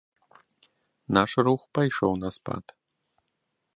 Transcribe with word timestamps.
Наш 1.19 1.31
рух 1.49 1.61
пайшоў 1.79 2.11
на 2.23 2.29
спад. 2.39 2.65